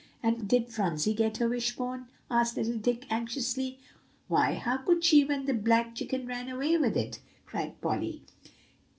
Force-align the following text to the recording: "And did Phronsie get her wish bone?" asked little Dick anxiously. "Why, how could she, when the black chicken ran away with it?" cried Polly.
"And 0.23 0.47
did 0.47 0.69
Phronsie 0.69 1.13
get 1.13 1.37
her 1.37 1.47
wish 1.47 1.75
bone?" 1.75 2.07
asked 2.31 2.57
little 2.57 2.73
Dick 2.79 3.05
anxiously. 3.11 3.77
"Why, 4.27 4.55
how 4.55 4.77
could 4.77 5.03
she, 5.03 5.23
when 5.23 5.45
the 5.45 5.53
black 5.53 5.93
chicken 5.93 6.25
ran 6.25 6.49
away 6.49 6.75
with 6.79 6.97
it?" 6.97 7.19
cried 7.45 7.79
Polly. 7.81 8.23